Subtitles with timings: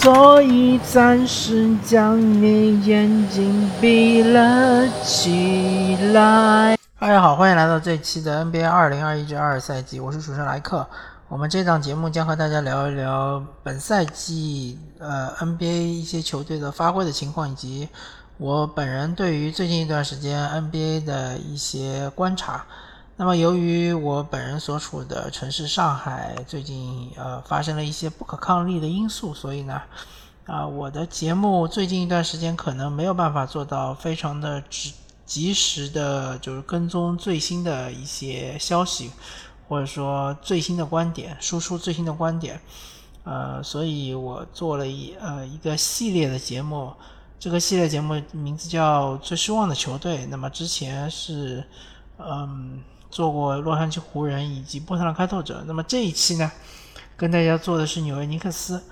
[0.00, 6.78] 所以暂时将你眼睛闭了起来。
[7.00, 10.86] 大家好，欢迎来到这期的 NBA 二零二一至二赛季，我是主持人莱克。
[11.28, 17.88] 我们这档节目将和大家聊一聊本赛季呃 NBA 一些球队的发挥的情况，以及
[18.36, 22.64] 我本人对于最近一段时间 NBA 的一些观察。
[23.20, 29.82] 那么，由于我本人所处的城市上海最近呃发生了一些不可抗力的因素，所以呢，
[30.46, 34.94] 啊，我的节目最近一段时间可能没有办法做到非常的及
[35.26, 39.10] 及时的，就是跟踪最新的一些消息，
[39.68, 42.60] 或者说最新的观点，输出最新的观点，
[43.24, 46.92] 呃，所以我做了一呃一个系列的节目，
[47.40, 50.18] 这个系列节目名字叫《最失望的球队》。
[50.28, 51.64] 那么之前是
[52.18, 52.80] 嗯。
[53.10, 56.50] 做过洛杉矶湖人以及波特兰开拓者，那么这一期呢，
[57.16, 58.82] 跟大家做的是纽约尼克斯。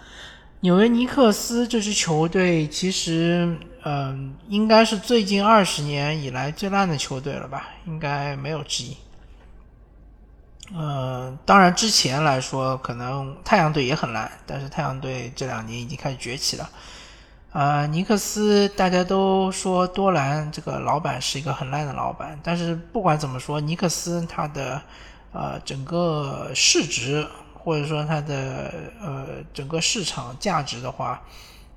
[0.61, 7.69] 纽约尼克斯这支球队其实，嗯，应该是最近二十年以来最烂的球队了吧？
[7.87, 8.97] 应该没有之一。
[10.75, 16.69] 呃，当然之前来说，可能太阳队也很烂，但是太阳队这两年已经开始崛起了。
[17.57, 24.83] 呃，尼克斯大家都说多兰这个老板是一个很烂的老板，但是不管怎么说，尼克斯他的
[25.33, 31.23] 呃整个市值或者说他的呃整个市场价值的话，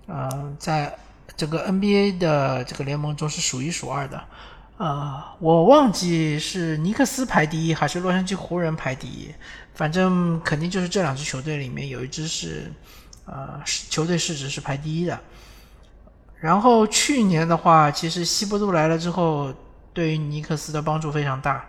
[0.08, 0.94] 呃，在
[1.38, 4.22] 整个 NBA 的这个联盟中是数一数二的。
[4.76, 9.34] 呃，我忘记是尼克斯排第一还是洛杉矶湖人排第一，
[9.74, 12.70] 反正肯定就是这两支球队里面有一支是
[13.24, 15.18] 呃球队市值是排第一的。
[16.40, 19.54] 然后去年的话，其实西伯杜来了之后，
[19.94, 21.66] 对于尼克斯的帮助非常大。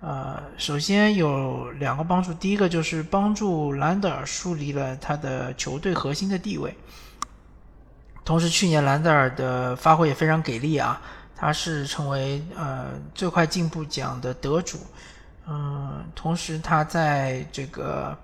[0.00, 6.76] 呃，首先有两个帮助，第一个就是帮助兰德尔树立了他的球队核心的地位。
[8.24, 11.00] 同时，去年兰德尔的发挥也非常给力啊，
[11.36, 14.78] 他是成为呃最快进步奖的得主。
[15.46, 18.18] 嗯，同时他在这个。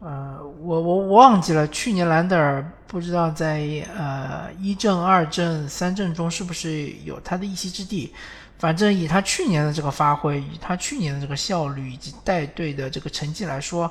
[0.00, 3.60] 呃，我我我忘记了，去年兰德尔不知道在
[3.96, 8.12] 呃一阵、二阵、三阵中是不是有他的一席之地。
[8.58, 13.90] 反正以他去年的这个发挥，以他去年的这个效率以及带队的这个成绩来说，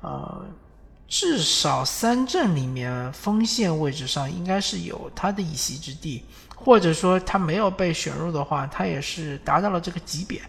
[0.00, 0.44] 呃，
[1.06, 6.24] 至少三阵里面锋线位置上应该是有他的一席之地，
[6.56, 10.40] 或者说他没有被选入的话，他也是达到了这个级别。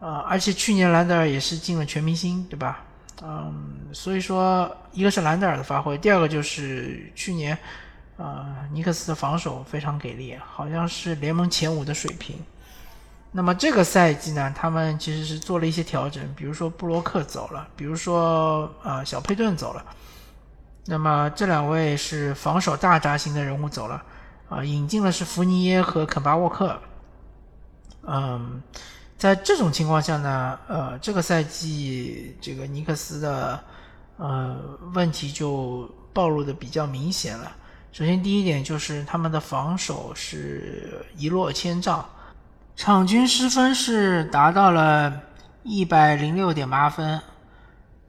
[0.00, 2.84] 呃，而且去年兰德尔也是进了全明星，对吧？
[3.22, 7.56] 嗯，所以说，一个是兰德尔的发挥，第二个就是去年，
[8.16, 12.36] 呃，尼克斯的防守非常给力，好像是联盟前五的水平。
[13.30, 19.84] 那么这个赛季呢，他们其实是做了一些调整，比如说布洛克走了，比如说呃小佩顿走了，
[20.86, 24.02] 那么这两位是防守大闸型的人物走了，
[24.48, 26.78] 啊，引进了是福尼耶和肯巴沃克，
[28.02, 28.60] 嗯。
[29.24, 33.58] 在这种情况下呢，呃，这个赛季这个尼克斯的
[34.18, 34.54] 呃
[34.92, 37.50] 问题就暴露的比较明显了。
[37.90, 42.04] 首先，第一点就是他们的防守是一落千丈，
[42.76, 45.10] 场均失分是达到了
[45.62, 47.18] 一百零六点八分，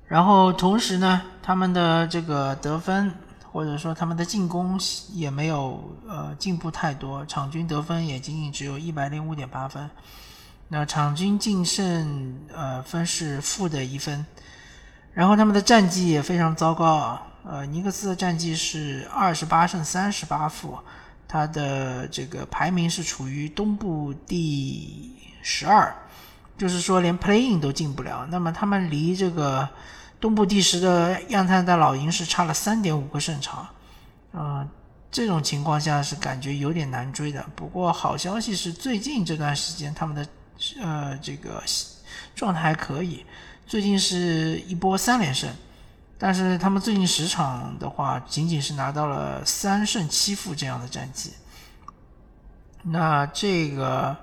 [0.08, 3.10] 然后同时呢，他们的这个得分
[3.54, 4.78] 或者说他们的进攻
[5.14, 9.90] 也没有呃进步太多，场均得分也仅仅只有一百零五点八分。
[10.76, 14.26] 那场均净胜呃分是负的一分，
[15.14, 20.78] 然后他们的战绩也非常糟糕啊，呃尼克斯的战绩是二十八胜三十八负，
[21.30, 25.96] 他的这个排名是处于东部第十二，
[26.58, 28.28] 就是说连 playing 都进不了。
[28.30, 29.70] 那么他们离这个
[30.20, 33.66] 东部第十的亚特兰大老鹰是差了三点五个胜场，
[34.34, 34.68] 啊，
[35.10, 37.46] 这种情况下是感觉有点难追的。
[37.56, 40.28] 不过好消息是最近这段时间他们的。
[40.82, 41.62] 呃，这个
[42.34, 43.26] 状态还可以，
[43.66, 45.50] 最近是一波三连胜，
[46.18, 51.34] 但是他们最近十场的话，仅仅是拿到了三胜七负这样的战绩。
[52.84, 54.16] 那这个，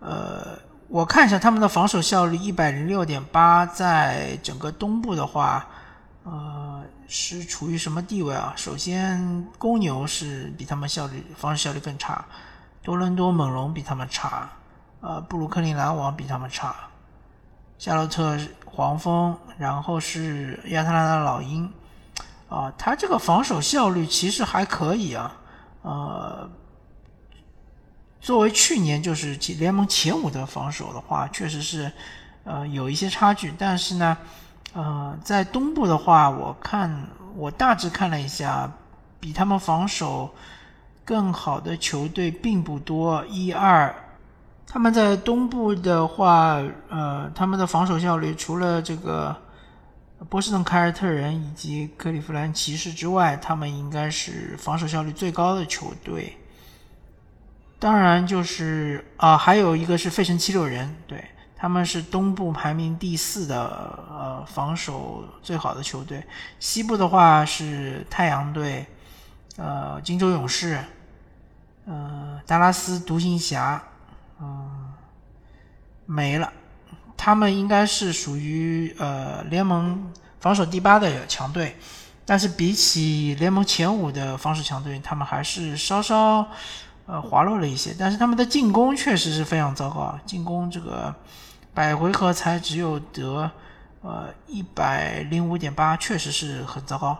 [0.00, 0.58] 呃，
[0.88, 5.66] 我看一下他们的防守效率一百零六点八，在整个东部的话，
[6.24, 8.52] 呃，是处于什么地位啊？
[8.56, 12.24] 首先，公牛是比他们效率防守效率更差，
[12.82, 14.50] 多伦多猛龙比他们差。
[15.00, 16.74] 呃，布鲁克林篮网比他们差，
[17.78, 21.72] 夏洛特黄蜂，然后是亚特兰大老鹰，
[22.48, 25.36] 啊，他这个防守效率其实还可以啊，
[25.82, 26.50] 呃，
[28.20, 31.92] 作为去年就是联盟前五的防守的话，确实是
[32.42, 34.18] 呃有一些差距，但是呢，
[34.72, 37.06] 呃，在东部的话，我看
[37.36, 38.68] 我大致看了一下，
[39.20, 40.34] 比他们防守
[41.04, 43.94] 更好的球队并不多，一二。
[44.70, 49.34] 他们在东部的话，呃，他们的防守效率除了这个
[50.28, 56.36] 波士顿凯尔特人以及克利夫兰骑士之外，他们应该是防守效率最高的球队。
[57.78, 61.24] 当然，就是啊，还有一个是费城七六人，对，
[61.56, 63.64] 他们是东部排名第四的，
[64.10, 66.22] 呃，防守最好的球队。
[66.60, 68.84] 西部的话是太阳队，
[69.56, 70.78] 呃，金州勇士，
[71.86, 73.82] 呃，达拉斯独行侠。
[74.40, 74.92] 嗯，
[76.06, 76.52] 没了。
[77.16, 81.76] 他们应该是属于呃联盟防守第八的强队，
[82.24, 86.46] 但是比起联盟前五的防守强队，他们还是稍稍
[87.06, 87.94] 呃滑落了一些。
[87.98, 91.12] 但是他们的进攻确实是非常糟糕，进攻这个
[91.74, 93.50] 百回合才只有得
[94.00, 97.18] 呃一百零五点八，确实是很糟糕。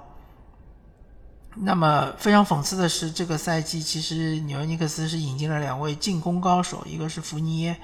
[1.60, 7.76] 那么非常讽刺的是，这个赛季其实纽约尼克斯是引进了两位进攻高手，一个是福尼耶，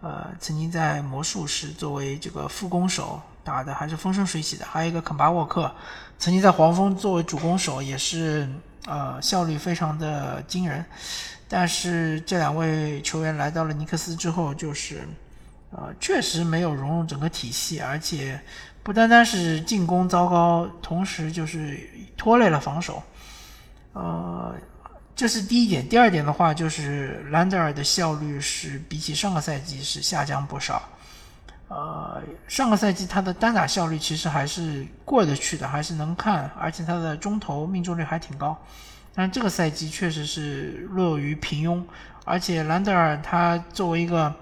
[0.00, 5.70] 呃，曾经在魔术师作为这个副攻手打的还是风生水起的；还有一个肯巴沃克，
[6.18, 8.48] 曾经在黄蜂作为主攻手，也是
[8.86, 10.82] 呃效率非常的惊人。
[11.46, 15.06] 但是这两位球员来到了尼克斯之后，就是
[15.72, 18.40] 呃确实没有融入整个体系，而且
[18.82, 21.78] 不单单是进攻糟糕，同时就是
[22.20, 23.02] 拖累了防守。
[23.94, 24.54] 呃，
[25.16, 25.88] 这是第一点。
[25.88, 30.82] 第二点的话，就是兰德尔的效率是比起上个赛季是下降不少。
[31.68, 38.54] 呃，上个赛季他的单打效率其实还是过得去的，还是能看，而且他的中投命中率还挺高。
[39.14, 41.82] 但这个赛季确实是落于平庸，
[42.26, 44.34] 而且兰德尔他作为一个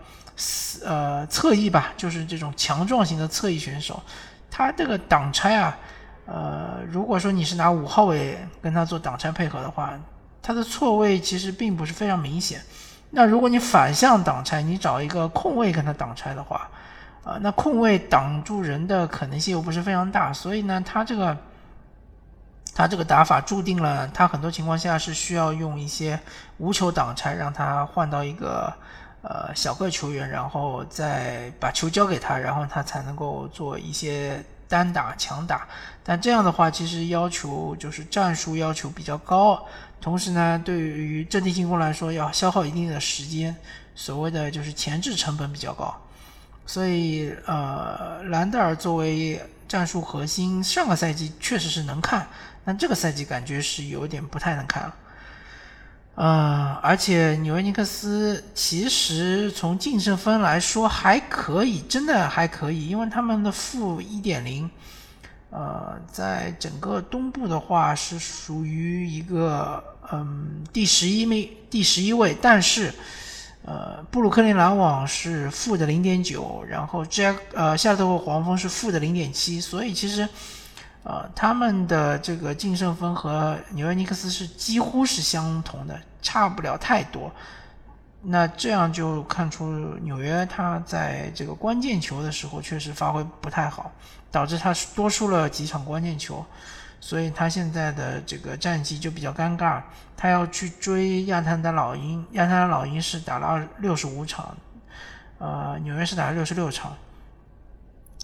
[0.85, 4.03] 呃侧翼吧，就是这种强壮型的侧翼选手，
[4.51, 5.79] 他这个挡拆啊。
[6.31, 9.99] 呃，如果说你是拿五号位跟他做挡拆配合的话，
[10.43, 12.61] 他的错位其实并不是非常明显。
[13.09, 16.69] 那如果你反向挡拆，你找一个空位跟他挡拆的话，
[17.25, 21.35] 啊，那空位挡住人的可能性又不是非常大，所以呢，他这个
[22.75, 26.21] 他这个打法注定了他很多情况下是需要用一些
[26.59, 28.71] 无球挡拆，让他换到一个
[29.23, 34.45] 呃小个球员，然后再把球交给他，然后他才能够做一些。
[34.69, 35.67] 单打强打，
[36.05, 39.67] 但这样的话其实要求就是战术要求比较高，
[40.01, 43.57] 同时呢，对于阵地进攻来说要消耗一定的时间，
[43.95, 45.95] 所谓的就是前置成本比较高。
[46.67, 52.29] 所以，呃，兰德尔作为战术核心，上个赛季确实是能看，
[52.63, 54.95] 但这个赛季感觉是有点不太能看了。
[56.19, 64.69] 呃，而且纽约尼克斯其实从净胜分来说还可以，真的还可以，因为他们的负一点零，
[65.51, 72.93] 呃，在整个东部的话是属于一个嗯第十一名第十一位，但是
[73.65, 80.29] 呃布鲁克林篮网是负的零点九，然后 Jack 呃夏特黄蜂是负的零点七，所以其实。
[81.05, 87.33] 呃，他们的这个净胜分和纽约尼克斯是几乎是相同的，差不了太多。
[88.21, 89.65] 那这样就看出
[90.03, 93.93] 纽约他在这个关键球的时候确实发挥不太好，
[94.31, 96.45] 导致他多输了几场关键球，
[97.01, 99.81] 所以他现在的这个战绩就比较尴尬。
[100.17, 104.57] 他要去追亚特兰大老鹰，亚特兰大老鹰是打了二六十五场，
[105.39, 106.93] 呃，纽约是打了六十六场。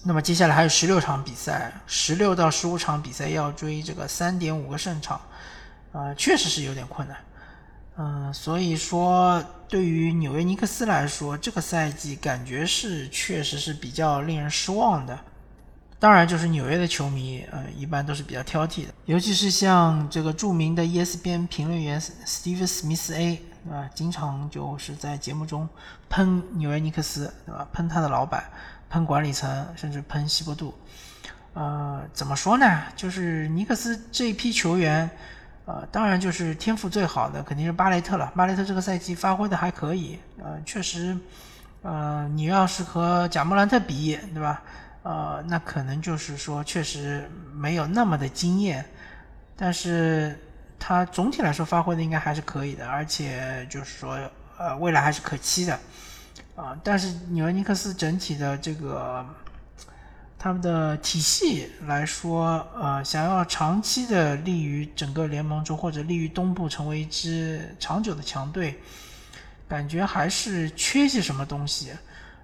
[0.02, 5.20] 那么接下来还有十六场比赛，十六到十五场比赛要追这个三点五个胜场，
[5.92, 7.16] 呃，确实是有点困难。
[7.96, 15.18] 嗯，所以说对于纽约尼克斯来说，这个赛季感觉是确实是比较令人失望的。
[15.98, 23.88] 当然，就是纽约的球迷，呃，一般都是比较挑剔的，尤其是像这个著名的 ESPN 评论员 Steve Smith A，对吧？
[23.94, 25.68] 经常就是在节目中
[26.08, 27.66] 喷纽约尼克斯，对吧？
[27.72, 28.44] 喷他的老板。
[28.90, 30.72] 喷管理层，甚至喷西伯杜，
[31.54, 32.82] 呃，怎么说呢？
[32.94, 35.10] 就是尼克斯这一批球员，
[35.66, 38.32] 呃，当然就是天赋最好的肯定是巴雷特了。
[38.36, 41.16] 巴雷特这个赛季发挥的还可以，呃，确实，
[41.82, 44.62] 呃，你要是和贾莫兰特比，对吧？
[45.02, 48.84] 呃，那可能就是说确实没有那么的惊艳，
[49.56, 50.38] 但是
[50.78, 54.18] 他总体来说发挥的应该还是可以的，而且就是说，
[54.58, 55.78] 呃，未来还是可期的。
[56.56, 59.26] 啊，但是纽约尼克斯整体的这个
[60.44, 68.78] 他们的体系来说，呃，想要长期的立于整个联盟中，或者立于东部成为一支长久的强队，
[69.66, 71.92] 感觉还是缺些什么东西。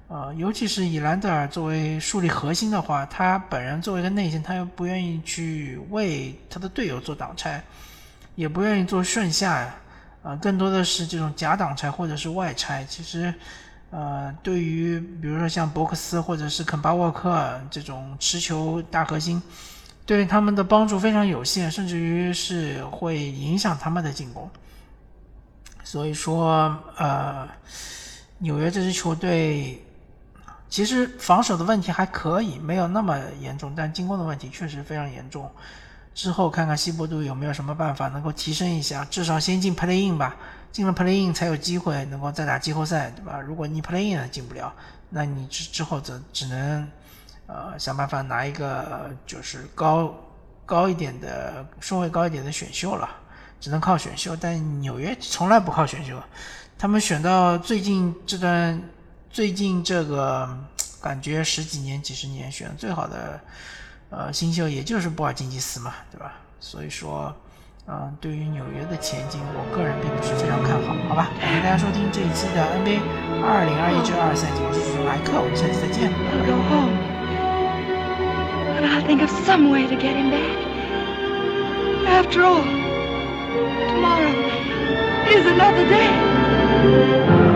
[0.09, 7.63] 呃，尤其是以兰德尔作为树立核心的话，他本人作为一个内线，他又不愿意去为他的队友做挡拆，
[8.35, 9.75] 也不愿意做顺下呀，
[10.23, 12.83] 啊，更多的是这种假挡拆或者是外拆。
[12.87, 13.35] 其实，
[13.91, 19.43] 呃，对于比如说像博克斯或者是肯巴沃克这种持球大核心，
[20.07, 24.49] 对他们的帮助非常有限，甚至于是会影响他们的进攻。
[25.83, 27.49] 所以说，呃，
[28.39, 29.85] 纽约这支球队
[30.69, 35.51] 其实防守的问题还可以，没有那么严重，但进攻的问题确实非常严重。
[36.13, 40.37] 之后看看西伯杜有没有什么办法能够提升一下，至少先进 Play In 吧，
[40.73, 43.41] 进了 Play In 才有机会能够再打季后赛，对吧？
[43.41, 44.75] 如果你 Play In 进不了，
[45.09, 46.87] 那你之之后则只能
[47.47, 50.15] 呃想办法拿一个就是高
[50.67, 53.09] 高一点的顺位高一点的选秀了，
[53.61, 54.37] 只能靠选秀。
[54.37, 56.21] 但纽约从来不靠选秀，
[56.77, 58.83] 他们选到最近这段
[59.31, 60.59] 最近这个
[61.01, 63.41] 感觉十几年几十年选最好的。
[64.11, 66.33] 呃，新秀也就是波尔津吉斯嘛，对吧？
[66.59, 67.33] 所以说，
[67.87, 71.31] 嗯，对于纽约的前景，我个人并不是非常看好，好吧？
[71.41, 72.99] 感谢大家收听这一期的 NBA
[73.43, 76.11] 二零二一至二赛季，我是主持人莱克，我们下期再见。
[82.07, 82.63] After all,
[83.89, 84.35] tomorrow
[85.27, 87.50] is another day.